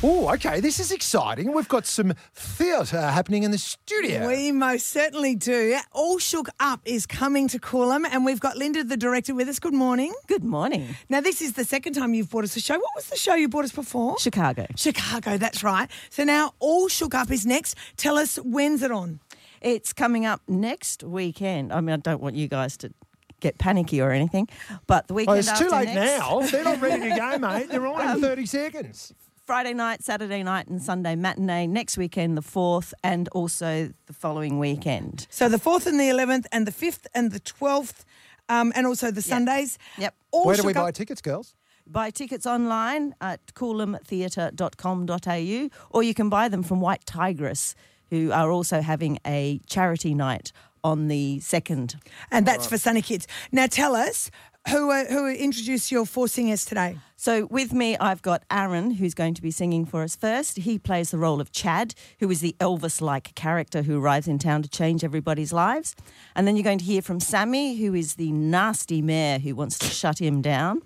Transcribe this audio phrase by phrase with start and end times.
[0.00, 0.60] Oh, okay.
[0.60, 1.52] This is exciting.
[1.52, 4.28] We've got some theatre happening in the studio.
[4.28, 5.76] We most certainly do.
[5.90, 9.58] All Shook Up is coming to Coolum, and we've got Linda, the director, with us.
[9.58, 10.14] Good morning.
[10.28, 10.94] Good morning.
[11.08, 12.74] Now, this is the second time you've brought us a show.
[12.74, 14.16] What was the show you brought us before?
[14.20, 14.68] Chicago.
[14.76, 15.90] Chicago, that's right.
[16.10, 17.76] So now All Shook Up is next.
[17.96, 19.18] Tell us when's it on?
[19.60, 21.72] It's coming up next weekend.
[21.72, 22.92] I mean, I don't want you guys to
[23.40, 24.48] get panicky or anything,
[24.86, 26.40] but the oh, weekend it's after too late next, now.
[26.42, 27.68] They're not ready to go, mate.
[27.68, 29.12] They're on in um, 30 seconds.
[29.48, 31.66] Friday night, Saturday night, and Sunday matinee.
[31.66, 35.26] Next weekend, the 4th, and also the following weekend.
[35.30, 38.04] So the 4th and the 11th, and the 5th and the 12th,
[38.50, 39.78] um, and also the Sundays.
[39.96, 40.14] Yep.
[40.32, 41.54] All Where do we Shook buy tickets, girls?
[41.86, 47.74] Buy tickets online at coolumtheatre.com.au or you can buy them from White Tigress,
[48.10, 50.52] who are also having a charity night
[50.84, 51.96] on the 2nd.
[52.30, 53.26] And that's for Sunny Kids.
[53.50, 54.30] Now tell us
[54.70, 56.98] who uh, who introduced your four singers today.
[57.20, 60.58] So with me, I've got Aaron, who's going to be singing for us first.
[60.58, 64.62] He plays the role of Chad, who is the Elvis-like character who arrives in town
[64.62, 65.96] to change everybody's lives.
[66.36, 69.80] And then you're going to hear from Sammy, who is the nasty mayor who wants
[69.80, 70.80] to shut him down.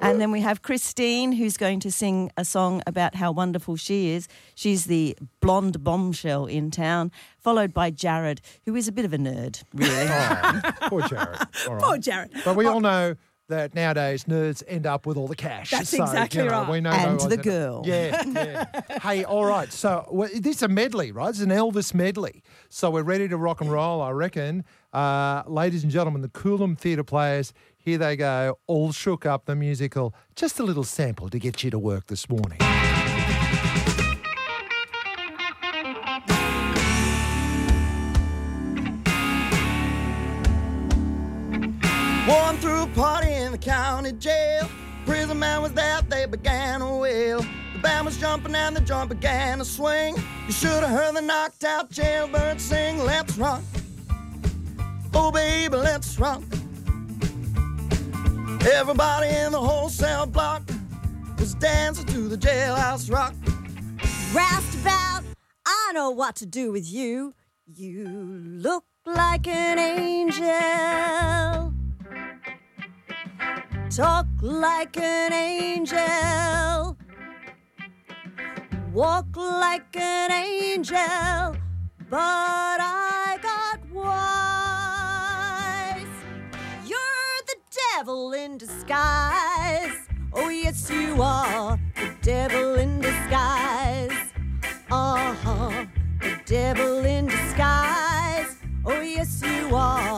[0.00, 4.10] And then we have Christine, who's going to sing a song about how wonderful she
[4.10, 4.28] is.
[4.54, 9.18] She's the blonde bombshell in town, followed by Jared, who is a bit of a
[9.18, 9.94] nerd, really.
[10.84, 11.38] Oh, poor Jared.
[11.66, 11.82] All right.
[11.82, 12.32] Poor Jared.
[12.44, 12.80] But we all oh.
[12.80, 13.16] know
[13.48, 15.70] that nowadays nerds end up with all the cash.
[15.70, 16.68] That's So, exactly you know, right.
[16.70, 17.82] We know And the one's- girl.
[17.84, 18.98] Yeah, yeah.
[19.02, 19.72] hey, all right.
[19.72, 21.28] So well, this is a medley, right?
[21.28, 22.42] It's an Elvis medley.
[22.70, 24.64] So we're ready to rock and roll, I reckon.
[24.92, 29.54] Uh, ladies and gentlemen, the Coolum Theatre players, here they go, all shook up the
[29.56, 30.14] musical.
[30.36, 32.58] Just a little sample to get you to work this morning.
[42.26, 43.33] One threw a party in the
[43.64, 44.68] county jail.
[45.06, 47.40] Prison man was there, they began a wail.
[47.72, 50.16] The band was jumping and the joint began to swing.
[50.46, 53.62] You should have heard the knocked out jailbird sing, Let's rock.
[55.14, 56.42] Oh, baby, let's rock.
[58.72, 60.62] Everybody in the wholesale block
[61.38, 63.34] was dancing to the jailhouse rock.
[64.32, 65.24] Roustabout,
[65.66, 67.34] I know what to do with you.
[67.66, 71.74] You look like an angel.
[73.94, 76.96] Talk like an angel.
[78.92, 81.54] Walk like an angel.
[82.10, 84.08] But I got wise.
[86.84, 87.56] You're the
[87.92, 90.08] devil in disguise.
[90.32, 94.32] Oh, yes, you are the devil in disguise.
[94.90, 95.86] Uh huh,
[96.20, 98.56] the devil in disguise.
[98.84, 100.13] Oh, yes, you are.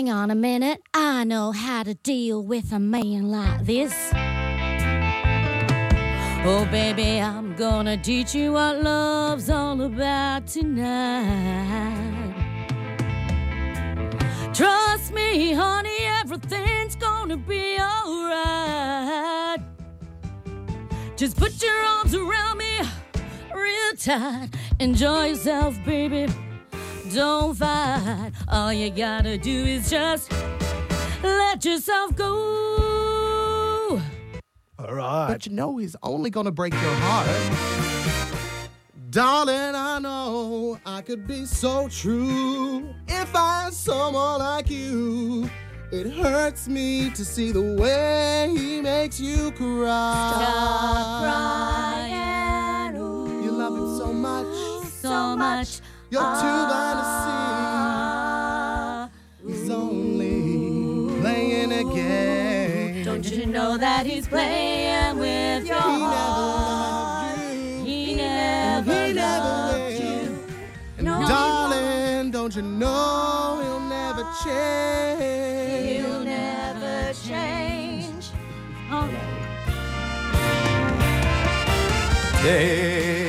[0.00, 3.92] Hang on a minute, I know how to deal with a man like this.
[6.42, 12.34] Oh, baby, I'm gonna teach you what love's all about tonight.
[14.54, 19.60] Trust me, honey, everything's gonna be alright.
[21.14, 22.80] Just put your arms around me
[23.54, 24.48] real tight.
[24.78, 26.26] Enjoy yourself, baby.
[27.12, 28.32] Don't fight.
[28.48, 30.30] All you gotta do is just
[31.22, 34.00] let yourself go.
[34.78, 35.26] All right.
[35.28, 37.28] But you know he's only gonna break your heart.
[39.10, 45.50] Darling, I know I could be so true if I had someone like you.
[45.90, 50.32] It hurts me to see the way he makes you cry.
[50.36, 52.96] Stop crying.
[52.96, 54.46] Ooh, You love him so much,
[54.92, 55.80] so much.
[56.10, 57.06] You're too blind to
[59.46, 59.52] see.
[59.52, 63.04] He's only playing a game.
[63.04, 67.84] Don't you know that he's playing with your He never loved you.
[67.84, 70.38] He never He never loved you.
[70.98, 76.02] And No, darling, don't you know he'll never change?
[76.02, 78.30] He'll never change.
[78.90, 79.08] Oh,
[82.42, 83.19] Take my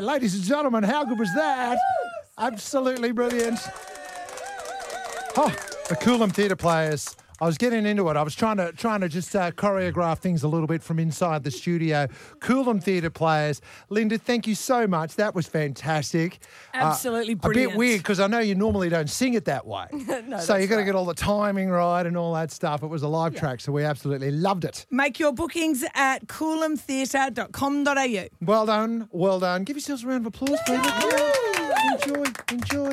[0.00, 1.78] right, ladies and gentlemen, how good was that?
[2.38, 3.58] Absolutely brilliant.
[5.36, 5.54] Oh,
[5.88, 7.16] the Coolum Theatre Players.
[7.40, 8.16] I was getting into it.
[8.16, 11.42] I was trying to trying to just uh, choreograph things a little bit from inside
[11.42, 12.06] the studio.
[12.40, 13.62] Coolum Theatre Players.
[13.88, 15.16] Linda, thank you so much.
[15.16, 16.40] That was fantastic.
[16.74, 19.86] Uh, Absolutely A bit weird because I know you normally don't sing it that way.
[20.40, 22.82] so you got to get all the timing right and all that stuff.
[22.82, 24.84] It was a live track, so we absolutely loved it.
[24.90, 28.28] Make your bookings at coolumtheatre.com.au.
[28.44, 29.64] Well done, well done.
[29.64, 30.80] Give yourselves a round of applause, please.
[31.92, 32.92] Enjoy, enjoy.